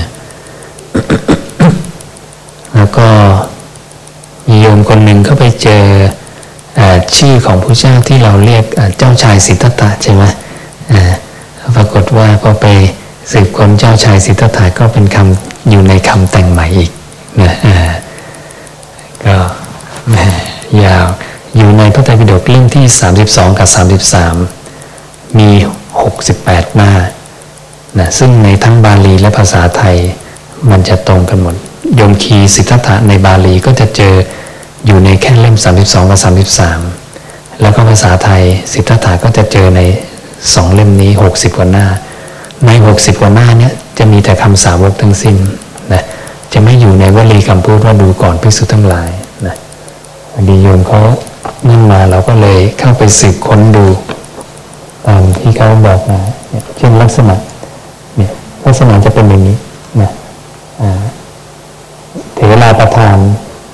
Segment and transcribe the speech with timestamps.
[0.00, 0.08] นะ
[2.74, 3.08] แล้วก็
[4.48, 5.84] มีโยมคนหนึ่งก็ไปเจอ
[7.16, 8.64] ชื่อของพระเจ้าที่เราเรียก
[8.98, 10.24] เจ้าชายสิทธัตถะใช่ไหม
[11.76, 12.66] ปรากฏว่าพอไป
[13.32, 16.90] สืบค้นเจ้าชายสิทธัตถะก็เป็นคำอยู่ในคำแต่งใหม่อีก
[17.42, 17.54] นะ
[19.24, 19.36] ก็
[20.84, 21.06] ยาว
[21.56, 22.84] อยู่ในพระไตรปิฎกเล่มที่
[23.22, 23.68] 32 กับ
[24.52, 25.50] 33 มี
[26.12, 26.92] 68 หน้า
[27.98, 29.96] นะซึ่งในทั้งบาลีและภาษาไทย
[30.70, 31.54] มันจะตรงกันหมด
[32.00, 34.14] ยมคีสิทธัตถะในบาลีก็จะเจอ
[34.86, 36.20] อยู่ในแค่เล่ม 32กับ
[36.90, 39.80] 33 แล้วก็ภาษาไทยสิทธัตถะก็จะเจอใน
[40.54, 41.86] สองเล่มนี้ 60 กว่าหน้า
[42.66, 45.36] ใน 60 กว่าหน้าเนี่ยจะมีแต่คำสาวกทั้งสิ้น
[45.92, 46.02] นะ
[46.52, 49.10] จะไม่อยู่ในวลีคำพูดว่าดูก่อนพิสุทั้งหลาย
[49.46, 49.56] นะ
[50.48, 51.00] ดีโยมเขา
[51.68, 53.86] นั่นมาเราก็เลยเข้าไปสืบค้นดู
[55.06, 56.18] ตามที่เขาบอกมา
[56.76, 57.34] เช่นลักษณะ
[58.64, 59.56] ลักษณะจะเป็นอย่างนี้
[60.00, 60.10] นะ
[62.34, 63.16] เถราประธาน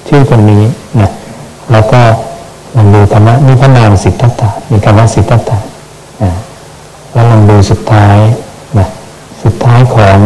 [0.09, 0.63] ชื่อคนนี้
[1.01, 1.11] นะ
[1.73, 2.01] แล้วก็
[2.77, 5.59] ลองดูธรรมะนี่พระนามสิทธัตถะมีคำว่าสิทธัตถะ
[7.13, 8.17] แล้วลองดูสุดท้าย
[8.79, 8.89] นะ
[9.43, 10.19] สุดท้ายของ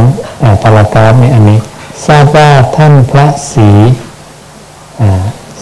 [0.62, 1.58] ปารากราฟในอันนี้
[2.06, 3.70] ทราบว่าท่านพระศรี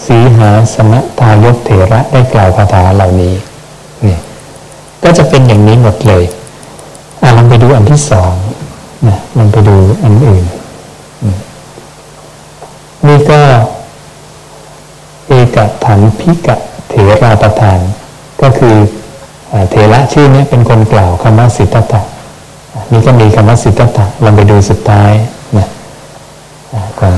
[0.06, 3.34] สีหาสมทายกเถระได้กล่าวคาถาเหล่านี้
[4.06, 4.16] นี่
[5.02, 6.24] ก็จะเป็นอย่างนี้หมดเลย
[7.22, 8.32] อ่าลองไปดูอันที่สอง
[9.06, 10.44] นะลองไปดูอันอื่น
[13.06, 13.40] นี่ก็
[15.28, 16.56] เอกถันพิกะ
[16.88, 17.78] เถราประธาน
[18.42, 18.76] ก็คือ
[19.70, 22.02] เถระชื่อนี้เป็นคนกล่าวคำว่าสิทธัตถะ
[22.92, 25.12] นี่ก็มีคำว่าสิทธัตถะลองไปดูสุดท้าย
[25.58, 25.66] นะ
[26.98, 27.14] ของ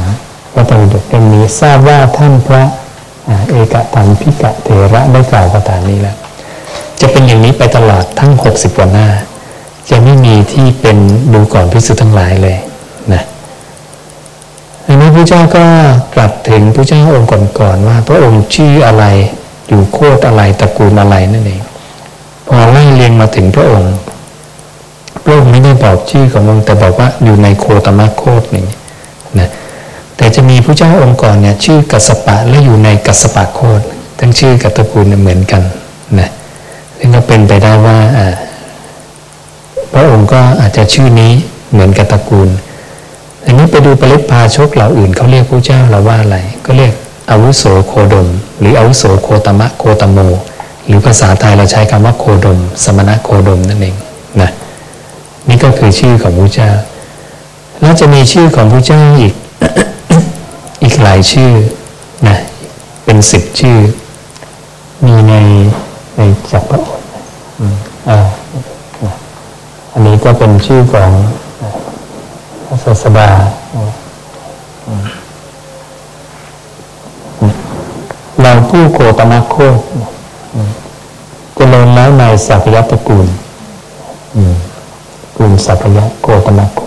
[0.52, 2.64] พระตรีดกเล่มนี้ทราบว่าท่านพระ
[3.50, 6.16] เอกตันพิกะเถระได้กล่าวคาถานนี้แล้ว
[7.00, 9.08] จะเป็นอย่างนี้ไปตลอดทั้งหกสิบกว่าหน้า
[9.90, 10.96] จะไม่มีที่เป็น
[11.32, 12.56] ดูก่อนพิสุทั้งหลายเลย
[13.12, 13.22] นะ
[14.86, 15.64] อันนี้พระเจ้าก็
[16.14, 17.28] กลับถึงพระเจ้าองค์
[17.60, 19.04] ก่อนๆว่า พระองค์ชื่ออะไร
[19.68, 21.62] อยู่โคตรอะไรตระกูลอะไรนั่นเอง
[22.46, 23.94] พอไล่เรียงมาถึงพระองค์
[25.24, 28.64] พระองค์ไม่ได้บอกชื่อขององค์แต่บอกว่าอยู่ในโคตมะโคตรนี่
[29.38, 29.48] นะ
[30.16, 33.84] แต่จะมีพระเจ้าองค์ก่อนเนี่ยชื่อกัสปะและอยู่ในกัสปะโคตร
[34.18, 35.62] ทั้งชื่อกับตระกูลเหมือนกัน
[36.18, 36.28] นะ
[36.98, 37.98] ซึ่งก็เป็นไปได้ว่า
[39.94, 41.32] พระองค์ก็อาจจะชื่อนี้
[41.72, 42.48] เหมือนกับตระกูล
[43.46, 46.92] อันนี้ไปดูปริพาชกเหล่าอื่นเขาเรียกพระเจ้าเราว่าอะไร ก็เรียก
[47.30, 48.28] อาวุโสโคดม
[48.60, 50.18] หรืออาวุโสโคตมะโคตโม
[50.86, 53.96] หรือภาษาไทยเราใช้คำว่าโคดม สมณะโคดมนั่นเอง
[54.40, 54.50] นะ
[55.48, 56.70] นี่ก็คือชื่อของพระเจ้า
[57.80, 59.34] แล้วจะมีชื่อของพระเจ้าอีก
[60.82, 61.52] อีกหลายชื่อ
[62.28, 62.36] นะ
[63.04, 63.78] เป็นสิบชื่อ
[65.06, 65.34] มีใน
[66.16, 66.20] ใน
[66.52, 66.93] จักรพรรดิอั
[70.24, 71.10] ก็เป็นชื่อของ
[72.66, 73.28] พระศาสดา
[78.40, 79.78] เราผู้โคตมะโคต
[81.56, 83.26] จะลงแล้วในสัพยตระกูล
[85.36, 86.80] กลุ่มสัพยะโคตมะโค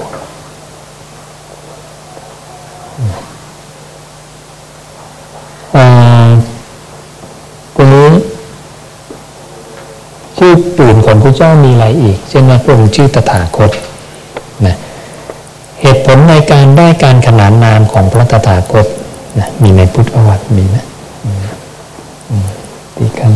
[7.76, 8.10] ตรงนี้
[10.38, 13.72] ชื่อตื่นของพระ เจ้ามีอะไรอีก เช่นว่าพระองค์ชื่อตถาคต
[14.66, 14.76] นะ
[15.82, 18.86] เหตุผลในการได้การขนานนามของพระตถาคต
[19.40, 20.86] นะมีในพุทธประวัติมีนะ
[22.98, 23.32] ตีกัน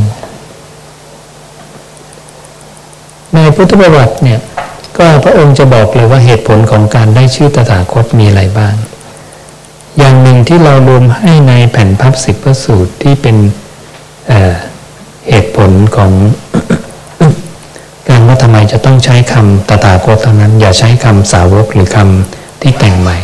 [3.33, 4.39] ในพุทธประวัติเนี่ย
[4.97, 8.75] ก็พระองค์จะบอกเลยว่าเหตุผลของการได้ชื่อตถาคตมีอะไรบ้าง
[9.97, 13.37] อย่างหนึ่งที่เรารวมให้ในแผ่นพับสิบพระสูตรที่เป็น
[14.27, 16.11] เเหตุผลของ
[18.51, 23.17] ไมจะต้องใช้คำตถาคตเท่านั้น อย่าใช้คำสาวกหรือคำที่แต่งใหม่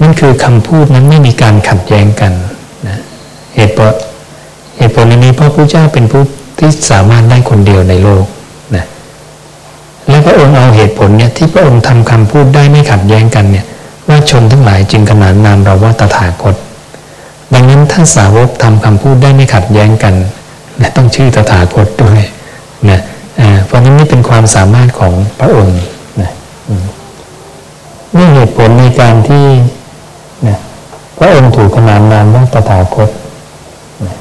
[0.00, 2.32] นั่นคือคำพูดนั้นไม่มีการขัดแย้งกัน
[2.86, 2.98] นะ
[3.56, 3.92] เหตุผล
[4.78, 6.22] เหตุผลในนี้เพราะพระเจ้าเป็นผู้
[6.58, 8.24] ที่สามารถได้คนเดียวในโลก
[8.76, 8.84] นะ
[10.08, 13.66] และพระองค์เอาเหตุผลเนี่ยที่พระองค์ทำคำพูดได้ไม่ขัดแย้งกันเนี่ย
[14.08, 16.54] ว่าชนทั้งหลายจึงขนานนามเราว่าตถาคต
[17.54, 20.14] ดังนั้นท่านสาวกทำคำพูดได้ไม่ขัดแย้งกัน
[20.78, 22.22] และต้องชื่อตถาคตด้วย
[22.90, 23.00] นะ
[23.66, 25.74] เพราะนั้นนี่เป็นความสามารถของพระองค์
[26.22, 26.30] นะ
[28.16, 29.46] นี่เหตุผลในการที่
[30.48, 30.56] นะ
[31.18, 33.08] พระองค์ถูกขนานนามว่าตถาคต
[34.06, 34.14] นะ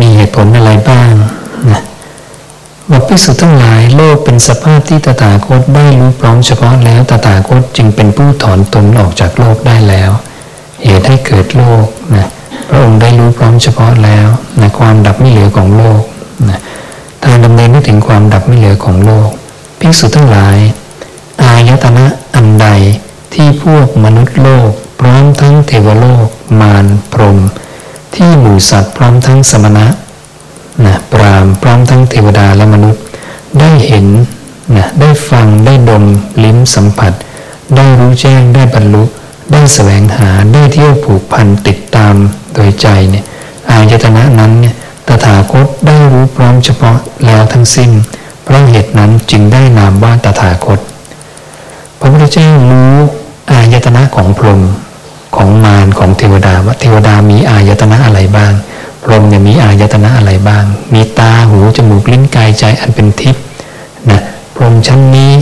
[0.00, 1.10] มีเหตุผลอะไรบ้าง
[1.70, 1.82] นะ
[2.90, 10.10] บอกกษุทั้งหลายโลกเป็นสภาพที่ตถาคตได้รู้พร้อมเฉพาะแล้วตถาคตจึงเป็นผู้ถอนตนออกจากโลกได้แล้ว
[10.84, 12.28] เหตุให้เกิดโลกนะ
[12.68, 14.28] พระองค์ได้รู้พร้อมเฉพาะแล้ว
[14.60, 16.02] นะความดับไม่เหลือของโลก
[16.50, 16.60] นะ
[17.24, 19.30] ทางดำเนินไม่ถึงความดับไม่เหลือของโลก
[19.78, 20.56] ภิกษุทั้งหลาย
[21.42, 22.68] อายตนะอันใด
[23.34, 24.70] ที่พวกมนุษย์โลก
[25.00, 26.26] พร้อมทั้งเทวโลก
[26.60, 27.38] มารพรหม
[28.14, 29.86] ที่หมู่สัตว์พร้อมทั้งสมณะ
[30.84, 33.02] นะปรามพร้อมทั้งเทวดาและมนุษย์
[33.60, 34.06] ได้เห็น
[34.76, 36.04] นะได้ฟังได้ดม
[36.44, 37.12] ลิ้มสัมผัส
[37.76, 39.04] ได้รู้แจ้งได้บรรลุ
[39.52, 42.14] ได้แสวงหาได้เที่ยวผูกพันติดตาม
[42.54, 43.24] โดยใจเนี่ย
[43.70, 44.74] อายตนะนั้นเนี่ย
[45.06, 47.90] ตถาคตได้รู้พร้อมเฉพาะแล้วทั้งสิ้น
[48.42, 50.78] เพราะเหตุนั้นจึงได้นามว่าตถาคต
[51.98, 52.94] พระพุทธเจ้ารู้
[53.50, 54.60] อายตนะของพรหม
[55.36, 58.52] ของมารของเทวดาว่าเทวดามีอายตนะอะไรบ้าง
[59.02, 60.64] พรหมเนี่ยมีอายตนะอะไรบ้าง
[60.94, 63.44] มีตาหูจมูกลิ้นกายใจอันเป็นทิพย์
[64.10, 64.20] นะ
[64.54, 65.32] พรหมชั้นนี้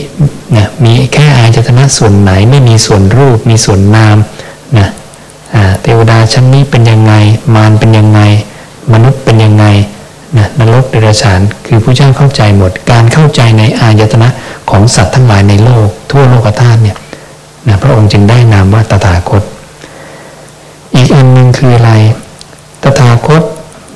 [0.57, 4.17] นะมีแค่อายตนะส่วนไหนไม่มีส่วนรูป มีส่วนนาม
[4.79, 4.89] นะ
[5.83, 7.15] เทวดาชั้นนี้เป็นยังไง
[7.55, 8.21] มารเป็นยังไง
[8.93, 9.67] มนุษย์เป็นยังไง
[10.39, 14.29] นะนรกเดรัจฉานคือผู้เจ้าเข้าใจหมด การเข้าใจในอายตนะ
[14.71, 16.97] ของสัตว์ทั้งหลายในโลก ทั่วโลกธาตุเนี่ย
[17.69, 19.43] นะพระองค์จึงได้นามว่าตถาคต
[21.05, 21.93] อีกอันหนึ่งคืออะไร
[22.83, 23.43] ตถาคต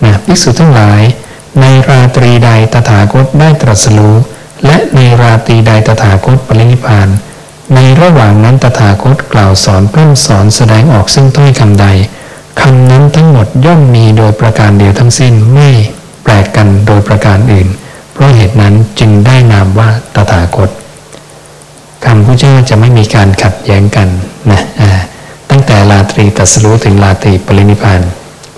[0.05, 1.01] นะภิกษุทั้งหลาย
[1.61, 4.15] ในราตรีใดตถาคตได้ตรัสรู้
[4.67, 7.09] และในราตรีใดตถาคตปรินิพาน
[7.75, 11.87] ในระหว่างนั้นตถาคตกล่าวสอนเพื่อสอนแสดงออกซึ่งถ้อยคำใด
[12.61, 15.69] คำนั้นทั้งหมดย่อมมีโดยประการเดียวทั้งสิ้นไม่
[16.23, 17.69] แปลกกันโดยประการอื่น
[18.13, 20.71] เพราะเหตุนั้นจึงได้นามว่าตถาคต
[22.05, 24.09] คำพระเจ้าจะไม่มีการขัดแย้งกัน
[24.51, 25.18] นะตั้ง
[25.69, 28.01] แต่ลาตรีตัสรู้ถึงลาตรีปรินิพาน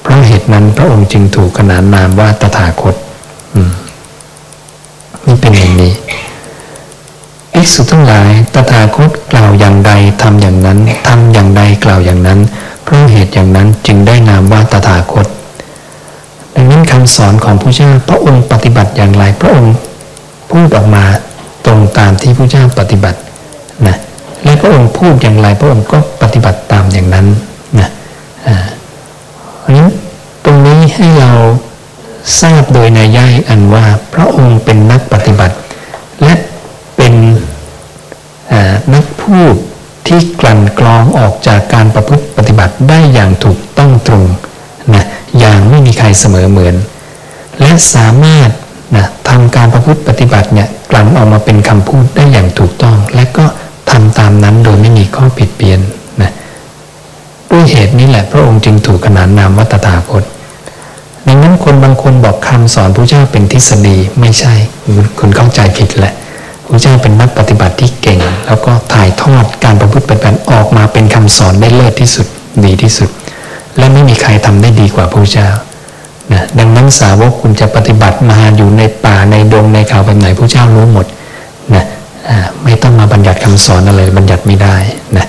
[0.03, 2.95] เพราะเหตุนั้นพระองค์จึงถูกขนานนามว่าตถาคต
[5.27, 5.93] นี่เป็นอย่างนี้
[7.53, 9.93] ภิกษุทั้งหลาย ตถาคตกล่าวอย่างใด
[10.23, 10.79] ทำอย่างนั้น
[11.09, 12.39] ทำอย่างใดกล่าวอย่างนั้น
[12.83, 15.27] เพราะเหตุอย่างนั้นจึงได้นามว่าตถาคต
[16.55, 19.75] ดังนั้นคำสอนของพระเจ้าพระองค์ปฏิบัติอย่างไร พระองค์
[20.51, 21.05] พูดออกมา
[21.67, 23.19] ตรงตามที่พระเจ้าปฏิบัติ
[23.87, 23.97] นะ
[24.45, 27.27] และพระองค์พูดอย่างไร พระองค์ก็ปฏิบัติตามอย่างนั้น
[27.81, 27.91] นะ
[28.47, 28.57] อ่า
[29.61, 29.91] เพราะนั้น
[30.45, 31.33] ตรงนี้ให้เรา
[32.41, 33.85] ทราบโดยในย่ายอันว่า
[34.15, 35.57] พระองค์เป็นนักปฏิบัติ
[36.23, 36.35] และ
[36.97, 37.15] เป็น
[38.95, 39.55] นักพูด
[40.07, 44.25] ที่กลั่นกรองออกจากการประพฤติปฏิบัติได้อย่างถูกต้องตรง
[44.95, 45.05] นะ
[45.39, 46.75] อย่างไม่มีใครเสมอเหมือน
[47.61, 48.51] และสามารถ
[48.97, 55.81] นะทำการประพฤติปฏิบัติเนี่ยกลั่นออกมาเป็นคำพูดได้อย่างถูกต้อง และก็ำตามนั้นโดยไม่มีข้อผิดเพี้ยน
[56.23, 56.33] นะ
[57.51, 60.25] ด้วยเหตุนี้แหละพระองค์จึงถูกขนานนามว่าตถาคต
[61.27, 64.55] ดังนั้นคนบางคนบอกคำสอนพระเจ้าเป็นทฤษฎีไม่ใช่
[65.19, 66.15] คุณเข้าใจผิดแหละ
[66.67, 72.27] พระเจ้าเป็นนักปฏิบัติที่เก่ง แล้วก็ถ่ายทอดการประพฤติปฏิบัติออกมาเป็นคำสอนได้เลิศที่สุด
[72.65, 73.11] ดีที่สุด
[73.79, 75.49] และไม่มีใครทำได้ดีกว่าพระเจ้า
[76.33, 81.07] นะดังนั้นสาวกคุณจะปฏิบัติมาอยู่ในป่าในดงในเขาแบบไหนพระเจ้ารู้หมด
[82.91, 84.77] ต้องมาบัญญัติคำสอนอะไรบัญญัติไม่ได้
[85.17, 85.27] นะ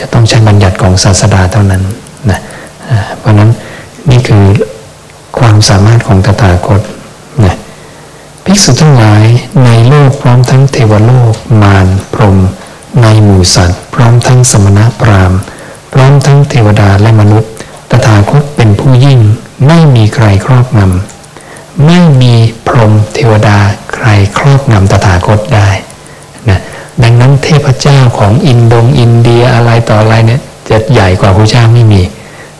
[0.00, 1.82] จะต้องใช้บัญญัติของศาสดาเท่านั้น
[2.30, 2.38] นะ
[3.18, 3.50] เพราะนั้น
[4.10, 4.44] นี่คือ
[5.38, 6.80] ความสามารถของตถาคต
[7.44, 7.56] นะ
[8.44, 9.24] ภิกษุทั้งหลาย
[9.64, 12.36] ในโลกพร้อมทั้งเทวโลก มารพรหม
[13.02, 15.38] ในหมู่สัตว์ พร้อมทั้งสมณะพราหมณ์
[15.92, 17.50] พร้อมทั้งเทวดาและมนุษย์
[17.90, 19.20] ตถาคตเป็นผู้ยิ่ง
[19.66, 22.34] ไม่มีใครครอบงำไม่มี
[22.66, 23.58] พรหมเทวดา
[23.94, 24.06] ใคร
[24.38, 25.70] ครอบงำตถาคตได้
[27.44, 32.02] เทพเจ้าของอินโดงอินเดียอะไรต่ออะไรเนี่ยจะใหญ่กว่าพระเจ้าไม่มี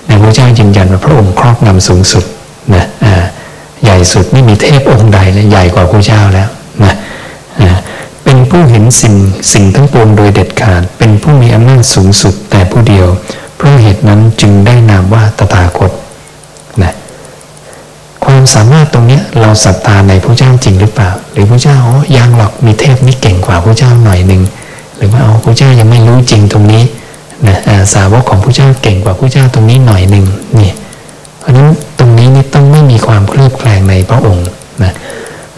[0.09, 2.25] นะพระเจ้ายืนยันว่าพระองค์ครอบงำสูงสุด
[2.75, 3.15] นะอ่า
[3.85, 6.49] ใหญ่สุดไม่มีเทพองค์ใดเลยใหญ่กว่าพระเจ้าแล้ว
[6.85, 6.95] นะ
[8.25, 9.15] เป็นผู้เห็นสิ่ง
[9.53, 13.07] สิ่งทั้งปวงโดยเด็ดขาด เป็นผู้มีอำนาจสูงสุดแต่ผู้เดียว
[13.57, 15.91] เพราะเหตุนั้นจึงได้นามว่าตถาคต
[16.83, 16.93] นะ
[18.25, 24.43] ความสามารถตรงนี้เราศรัทธาในพระเจ้าจริงหรือเปล่า หรือพระเจ้าอ๋อยังหรอกมีเทพนี่เก่งกว่าพระเจ้าหน่อยหนึ่ง
[24.99, 26.83] หรือว่าเอ๋อพระเจ้ายังไม่รู้จริงตรงนี้
[27.49, 27.57] นะ
[27.95, 30.25] สาวกของพระเจ้าเก่งกว่าพระเจ้าตรงนี้หน่อยหนึ่ง
[30.61, 30.73] นี่
[31.39, 34.47] เพราะนั้นตรงนี้นี่ต้องไม่มีความเคลือบแคลงในพระองค์
[34.83, 34.93] นะ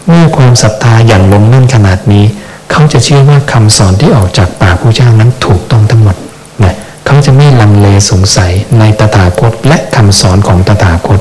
[0.07, 2.25] เมื่อความศรัทธาอย่างลงมั่นขนาดนี้
[2.71, 6.15] เขาจะเชื่อว่าคำสอนที่ออกจากปากพระเจ้านั้นถูกต้องทั้งหมด
[6.63, 11.19] นะเขาจะไม่ลังเลสงสัยในตถาคตและคำสอนของตถาคต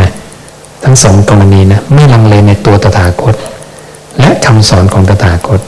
[0.00, 0.10] นะ
[0.84, 3.34] ทั้งสองกรณีนะไม่ลังเลในตัวตถาคต
[4.20, 5.60] และคำสอนของตถาคต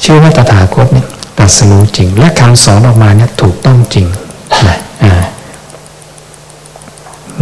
[0.00, 1.06] เชื่อว่าตถาคตเนี่ย
[1.38, 4.06] ตัดสรู้จริง และคำสอนออกมาเนี่ยถูกต้องจริง
[4.66, 5.12] นะอ่า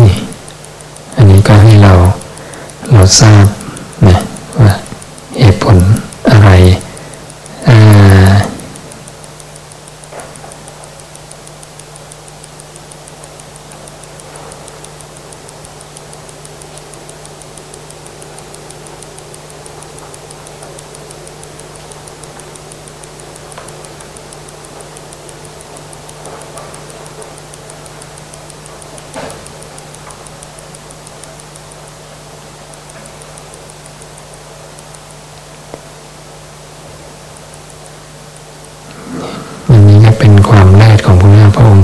[0.00, 0.12] นี่
[1.16, 1.92] อันนี้ก็ให้เรา
[2.92, 3.44] เราทราบ
[4.06, 4.18] นะ
[4.58, 4.70] ว่า
[5.40, 5.58] เหตุ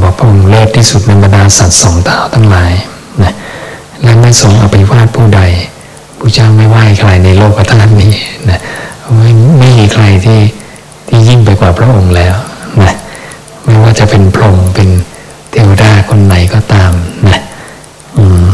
[0.03, 2.73] พระองค์เลิศที่สุดในบรรดาสัตว์สองเท้าทั้งหลาย
[3.23, 3.35] นะ
[4.03, 5.41] และไม่ทรงเอาไปวาทผู้ใด
[6.19, 8.13] พระเจ้าไม่ไหว้ใครในโลกธาตุนี้
[8.51, 8.61] นะ
[9.17, 10.41] ไม่ไม่มีใครที่
[11.09, 12.37] ที่ยิ่งไปกว่าพระองค์แล้ว
[12.83, 12.95] นะ
[13.65, 14.89] ไม่ว่าจะเป็นพรหมเป็น
[15.51, 16.93] เทวดาคนไหนก็ตาม
[17.29, 17.41] นะ
[18.19, 18.47] อืม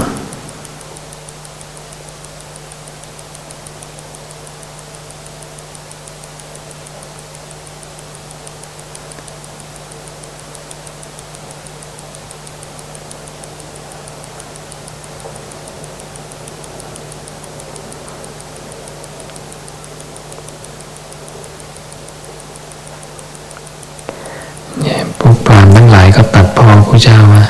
[25.21, 27.45] พวกพรามทั้งหลายก็ตัดพ้อพ ระเจ้าว่า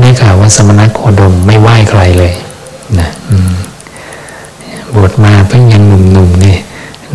[0.00, 2.32] ได้ข่าวว่าสมณโคดมไม่ไหว้ใครเลย
[2.98, 3.08] นะ
[4.94, 6.56] บวชมาเพิ่งยังหนุ่มๆนี่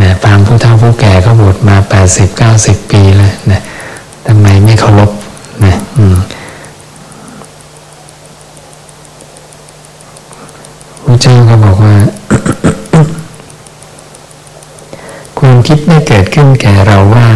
[0.01, 3.61] นะพรามผู้เฒ่าผู้แก่ก็บวชมาแปดสิบเก้าสิบปีแล้วนะ
[4.27, 5.11] ทำไมไม่เคารพ
[5.65, 5.75] นะ
[11.05, 11.95] พระเจ้าก็บอกว่า
[15.39, 17.27] ความคิดได้เกิดขึ้นแก่เราว่า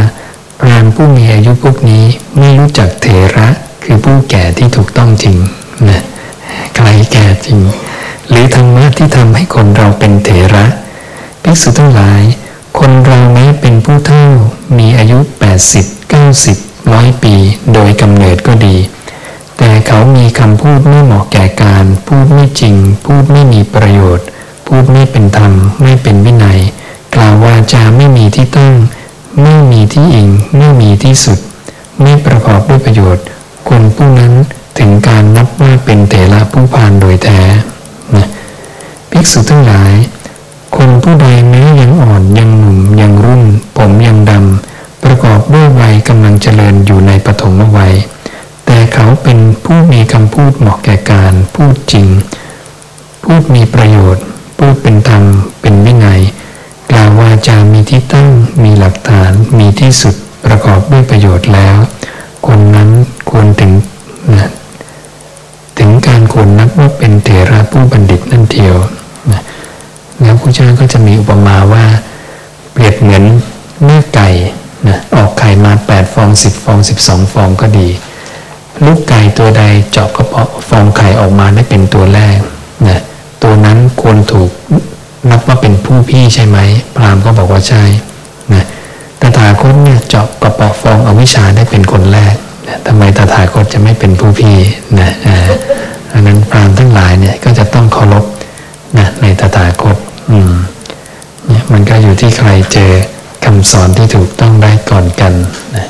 [0.59, 2.03] พรามผู้มีอายุพวกนี้
[2.37, 3.07] ไม่รู้จักเถ
[3.37, 3.49] ระ
[3.83, 5.37] คือผู้แก่ที่ถูกต้องจริง
[5.89, 6.01] นะ
[6.75, 7.59] ใครแก่จริง
[8.29, 10.65] หรือธรรมะที่ทำให้คนเราเป็นเถระ
[11.43, 12.21] ภิกษุทั้งหลาย
[12.79, 14.25] คนเราแม้เป็นผู้เฒ่า
[14.77, 15.19] มีอายุ
[15.81, 17.35] 80 90ร้อยปี
[17.73, 18.77] โดยกำเนิดก็ดี
[19.57, 22.75] แต่เขามีคำพูดไม่เหมาะแก่การ พูดไม่จริง
[23.05, 24.25] พูดไม่มีประโยชน์
[24.67, 26.59] พูดไม่เป็นธรรม ไม่เป็นวินัย
[27.15, 28.75] กล่าววาจาไม่มีที่ตั้ง
[29.41, 31.39] ไม่มีที่อิง ไม่มีที่สุด
[32.01, 33.23] ไม่ประกอบด้วยประโยชน์
[33.75, 34.33] คนผู้นั้น
[34.79, 37.41] ถึงการนับว่าเป็นเถระผู้พานโดยแท้
[38.15, 38.27] นะ
[39.11, 39.93] ภิกษุทั้งหลาย
[40.77, 43.43] คนผู้ใดแม้ยังอ่อนยังหนุ่มยังรุ่น
[43.77, 47.93] ผมยังดำ ประกอบด้วยวัยกำลังเจริญอยู่ในปฐมวัย
[48.65, 52.07] แต่เขาเป็นผู้มีคำพูดเหมาะแก่การพูดจริง
[53.23, 54.23] พูดมีประโยชน์
[54.57, 55.23] พูดเป็นธรรม
[55.61, 56.21] เป็นวินัย
[56.91, 58.29] กล่าววาจามีที่ตั้ง
[58.63, 60.15] มีหลักฐาน มีที่สุด
[60.45, 61.77] ประกอบด้วยประโยชน์แล้ว
[62.47, 62.89] คนนั้น
[63.33, 63.71] ควรถึง
[64.39, 64.49] นะ
[65.79, 68.75] ถึงการควรนับว่าเป็นเถระผู้บัณฑิตนั่นเทียว
[69.31, 69.41] นะ
[70.21, 71.85] แล้วพระเจ้าก็จะมีอุปมาว่า
[72.71, 73.23] เปรียบเหมือน
[73.83, 74.29] เมื่อไก่
[74.87, 77.87] นะออกไข่มา 8 ฟอง 10 ฟอง 12 ฟองก็ดี
[78.85, 82.39] ลูกไก่ตัวใดเจาะกระเพาะฟองไข่ออกมาได้เป็นตัวแรก
[82.87, 83.01] นะ
[83.43, 84.49] ตัวนั้นควรถูก
[85.29, 86.57] นับว่าเป็นผู้พี่ใช่ไหม
[86.95, 87.83] พราหมณ์ก็บอกว่าใช่
[88.53, 88.65] นะ
[89.19, 92.35] ตถาคตเนี่ยเจาะกระเพาะฟองอวิชชาได้เป็นคนแรก
[92.85, 94.55] ทำไมตถาคตจะไม่เป็นผู้พี่
[94.99, 95.11] นะ
[96.13, 98.25] อันนั้นพรามทั้งหลายเนี่ยก็จะต้องเคารพ
[98.97, 99.97] นะในตถาคต
[100.31, 100.53] อืม
[101.47, 102.91] เนี่ยมันก็อยู่ที่ใครเจอ
[103.45, 105.33] คำสอนที่ถูกต้องได้ก่อนกัน
[105.75, 105.87] นะ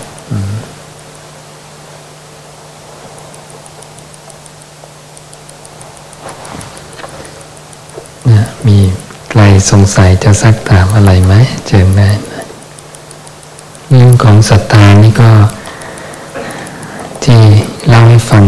[8.68, 8.78] มี
[9.30, 11.34] ใครสงสัยจะซักถามอะไรไหม
[11.68, 12.16] เชิญได้น
[13.90, 15.30] เรื่องของศรัทธานี่ก็
[17.26, 17.42] ที่
[17.88, 18.44] เล่าให้ฟัง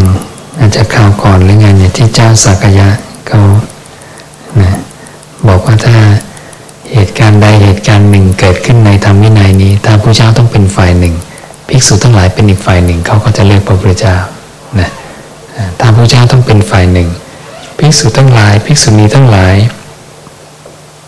[0.60, 2.90] อาจจะข่าวก่อนหรือไงเนี่ยที่เจ้าสักยะ
[3.28, 3.42] เขา
[4.62, 4.72] นะ
[5.48, 5.96] บอกว่าถ้า
[6.94, 11.16] เหตุการณ์ใดเหตุการณ์หนึ่งเกิดขึ้นในธรรมวินัยนี้ ถ้าพระเจ้าต้องเป็นฝ่ายหนึ่ง
[11.68, 14.16] ภิกษุทั้งหลายเป็นอีกฝ่ายหนึ่งเขาก็จะเลือกพระพุทธเจ้า
[14.80, 14.90] นะ
[15.80, 17.10] ถ้าพระเจ้าต้องเป็นฝ่ายหนึ่ง
[17.78, 19.56] ภิกษุทั้งหลายภิกษุณีทั้งหลาย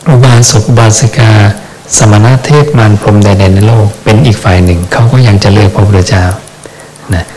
[0.10, 1.32] อุบาสกอุบาสิกา
[1.98, 6.26] สมณะเทศมารพรหมใดๆในโลก เป็นอีกฝ่ายหนึ่งเขาก็ยังจะเลือกพระพุทธเจ้า
[7.14, 7.37] นะเข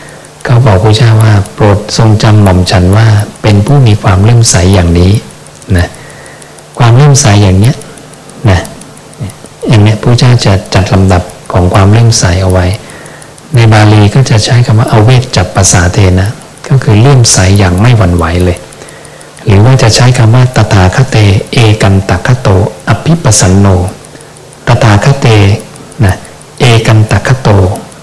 [0.65, 3.07] บอกพระเจ้าว่า โปรดทรงจำหม่อมฉันว่า
[3.41, 5.11] เป็นผู้มีความเลื่อมใสอย่างนี้
[5.77, 5.87] นะ
[6.79, 7.75] ความเลื่อมใสอย่างเนี้ย
[8.49, 8.59] นะ
[9.67, 12.65] อย่างเนี้ยพระเจ้าจะจัดลำดับของความเลื่อมใสเอาไว้
[13.55, 16.29] ในบาลีก็จะใช้คำว่าเอาเวกจับภาษาเทนะ
[16.67, 18.57] ก็คือเลื่อมใสอย่างไม่หวั่นไหวเลย
[19.45, 21.17] หรือว่าจะใช้คำว่าตถาคเต
[21.53, 22.49] เอกันตคโต
[22.89, 23.67] อภิปสันโน
[24.67, 25.27] ตถาคเต
[26.05, 26.15] นะ
[26.59, 27.49] เอกันตคโต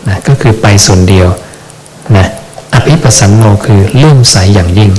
[0.09, 1.29] นะก็คือไปส่วนเดียว
[2.88, 4.90] อภิปสันโนคือเลื่อมใสอย่างยิ่ง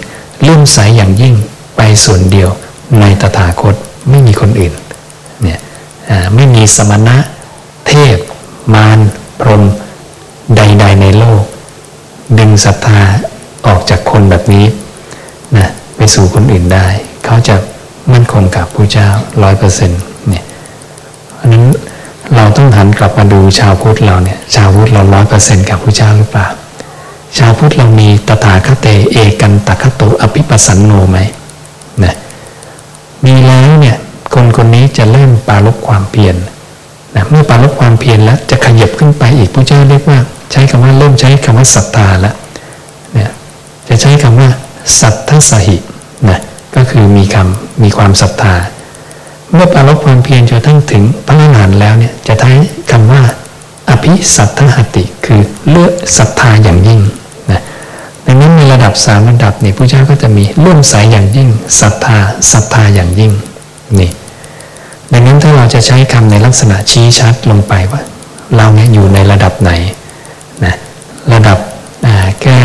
[0.42, 1.34] เลื่อมใสอย่างยิ่ง
[1.78, 2.50] ไปส่วนเดียว
[3.00, 3.76] ในตถาคต
[4.10, 4.74] ไม่มีคนอื่น
[5.44, 5.60] เนี่ย
[6.36, 7.18] ไม่มีสมณะ
[7.88, 8.18] เทพ
[8.74, 9.00] มาร
[9.42, 9.64] พรหม
[10.56, 11.44] ใด ๆ ในโลก
[12.40, 13.02] ดึงศรัทธา
[13.68, 14.66] ออกจากคนแบบนี้
[15.58, 16.88] นะไปสู่คนอื่นได้
[17.26, 17.56] เขาจะ
[18.14, 19.10] มั่นคงกับพระเจ้า
[19.44, 20.44] ร้อยเปอร์เซ็นต์เนี่ย
[21.36, 21.66] เพราะฉะนั้น
[22.36, 26.48] เราต้องหันกลับมาดูชาวพุทธเราเนี่ยชาวพุทธเราร้อยเปอร์เซ็นต์กับพระเจ้าหรือเปล่า
[27.40, 31.18] ชาวพุทธเรามีตถาคเตเอกันตคโตอภิปัสสันโนไหม
[32.04, 32.16] นะ
[33.26, 33.98] มีแล้วเนี่ย
[34.34, 36.36] คนคนนี้จะเริ่มปราลบความเพียร
[37.16, 40.20] นะเมื่อปราลบความเพียรแล้วจะขยับขึ้นไปอีกพระเจ้าเรียกว่า
[40.52, 42.36] ใช้คำว่าเริ่มใช้คำว่าศรัทธาแล้ว
[43.14, 43.30] เนี่ย
[43.90, 44.50] จะใช้คำว่า
[45.00, 45.78] สัทธสหิ
[46.30, 46.40] นะ
[46.76, 48.56] ก็คือมีคำมีความศรัทธา
[49.54, 52.52] เมื่อปรารบความเพียรจนทั้งถึงพระอรหันต์แล้วเนี่ยจะใช้
[52.92, 53.22] คำว่า
[53.90, 57.00] อภิสัทธหติ คือเลือกศรัทธาอย่างยิ่ง
[58.80, 61.50] ระดับสามระดับนี่พระเจ้าก็จะมีเลื่อมใสอย่างยิ่ง
[61.82, 62.18] ศรัทธา
[62.52, 63.32] ศรัทธาอย่างยิ่ง
[64.00, 64.12] นี่
[65.14, 68.02] ดังนั้นถ้าเราจะใช้คำในลักษณะชี้ชัดลงไปว่า
[68.58, 69.72] เราเนี่ยอยู่ในระดับไหน
[70.66, 70.76] นะ
[71.34, 71.58] ระดับ
[72.42, 72.58] แค่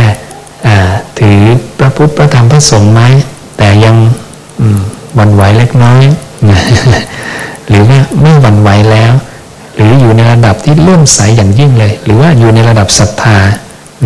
[1.19, 1.41] ถือ
[1.79, 3.03] พระพุทธพระธรรมพระสงฆ์ไหม
[3.59, 3.97] แต่ยัง
[5.19, 6.05] วันไหวเล็กน้อย
[6.51, 6.61] นะ
[7.69, 9.13] หรือว่าไม่วันไหวแล้ว
[9.75, 13.39] หรืออยู่ในระดับที่เลื่มใสอย่างยิ่งเลย หรือว่าอยู่ในระดับศรัทธา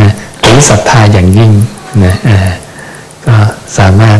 [0.00, 0.12] นะ
[0.42, 1.50] หรือศรัทธาอย่างยิ่ง
[2.04, 2.14] นะ
[3.26, 3.36] ก็
[3.78, 4.18] สามารถ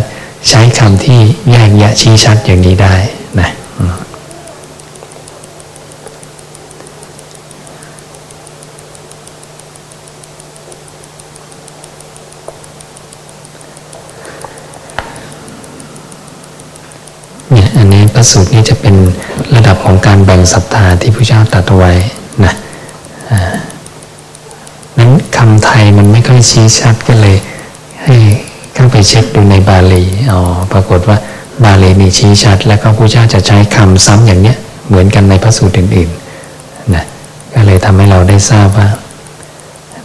[0.48, 1.20] ใช้คำที่
[1.50, 2.94] แยกแยะชี้ชัดอย่างนี้ได้
[3.40, 3.48] นะ
[17.52, 18.94] เนี่ยอันนี้พระสูตรนี้จะเป็น
[19.54, 21.92] ระดับของการแบ่งศรัทธาที่พระเจ้าตรัสไว้
[22.44, 22.54] นะ
[24.98, 27.36] นั้นคำไทยมันไม่ค่อยชี้ชัดก็เลย
[28.98, 30.40] เข้าไปเช็คดูในบาลีอ๋อ
[30.72, 31.18] ปรากฏว่า
[31.64, 34.56] บาลีมีชี้ชัด แล้วก็พระเจ้าจะใช้คำซ้ำอย่างเนี้ย
[34.88, 37.04] เหมือนกันในพระสูตรอื่นๆนะ
[37.54, 38.88] ก็เลยทำให้เราได้ทราบว่า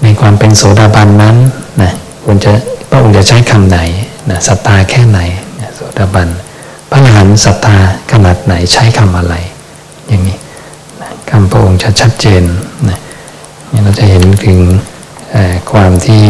[0.03, 1.35] ในความเป็นโสดาบันนั้น
[1.81, 1.91] นะ
[2.23, 2.51] ควรจะ
[2.89, 3.79] พระองค์จะใช้คำไหน
[4.29, 5.19] นะศรัทธาแค่ไหน
[5.75, 6.27] โสดาบัน
[6.91, 7.77] พระอรหันต์ศรัทธา
[8.11, 9.35] ขนาดไหนใช้คำอะไร
[10.07, 10.37] อย่างนี้
[11.29, 12.43] คำพระองค์จะชัดเจน
[12.89, 12.99] นะ
[13.83, 14.59] เราจะเห็นถึง
[15.71, 16.23] ความที่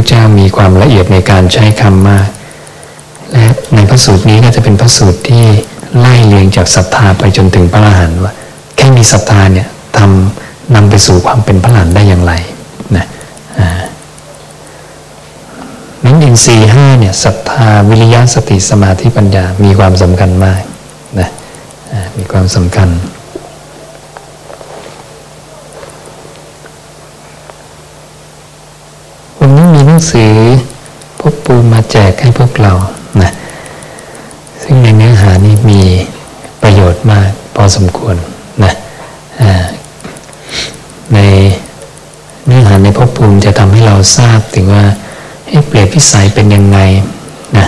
[0.00, 2.28] ระเจ้ามีความละเอียดในการใช้คำมาก
[3.32, 5.44] และในพระสูตรนี้ก็จะเป็นพระสูตรที่
[5.98, 8.32] ไล่เลียงจากศรัทธาไปจนถึงพระอรหันต์ว่า
[8.76, 12.32] แค่มีศรัทธาเนี่ยทำนำไปสู่ความเป็นพระอรหันต์ได้อย่างไร
[12.96, 13.06] นะ
[16.04, 20.62] นั้นอินทรีห้าเนี่ยศรัทธาวิริยะสติสมาธิปัญญามีความสำคัญมาก
[21.18, 21.28] นะ
[22.16, 22.88] มีความสำคัญ
[29.42, 30.34] วันนี้มีหนั งสือ
[31.20, 32.72] พบปูมาแจกให้พวกเรา
[33.22, 33.30] นะ
[34.62, 35.82] ซึ่งในเนื้อหานี้มี
[36.62, 38.16] ประโยชน์มากพอสมควร
[38.64, 38.72] นะ
[41.14, 41.18] ใน
[42.46, 44.84] เนื้อหาในพบปูมจะทำให้เราทราบถึงว่า
[45.68, 46.78] เปลี่ยนพิสัยเป็นยังไง
[47.56, 47.66] นะ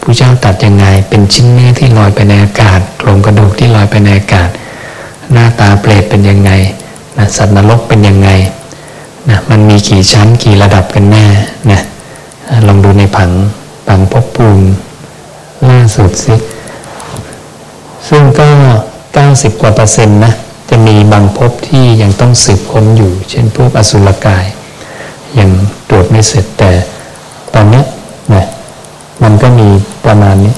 [0.00, 4.48] ผู้เจ้าตัดยังไง เป็นชิ้นเนื้อที่ลอยไปในอากาศโครงกระดูกที่ลอยไปในอากาศ
[5.32, 6.50] หน้าตาเปรตเป็นยังไง
[7.18, 8.28] นะสัตว์นรกเป็นยังไง
[9.30, 11.26] นะมันมีกี่ชั้นกี่ระดับกันแน่
[11.70, 11.80] นะ
[12.66, 13.30] ลองดูในผัง
[13.88, 14.64] ผังพบภูมิ
[15.68, 16.34] ล่าสุดสิ
[18.08, 18.50] ซึ่งก็
[19.04, 20.32] 90 กว่าเปอร์เซ็นต์นะ
[20.70, 24.44] จะมีบางภพที่ยังต้องสืบค้นอยู่ เช่นพวกอสุรกาย
[25.38, 25.50] ยัง
[25.88, 26.70] ตรวจไม่เสร็จแต่
[27.54, 27.82] ตอนนี้
[28.34, 28.44] นะ
[29.22, 29.68] มันก็มี
[30.04, 30.54] ประมาณนี้